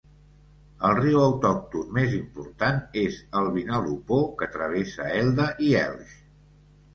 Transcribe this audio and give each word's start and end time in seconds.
El 0.87 0.93
riu 0.99 1.17
autòcton 1.25 1.91
més 1.97 2.15
important 2.19 2.79
és 3.03 3.19
el 3.43 3.51
Vinalopó 3.59 4.19
que 4.41 4.49
travessa 4.57 5.07
Elda 5.21 5.47
i 5.69 5.71
Elx. 5.85 6.19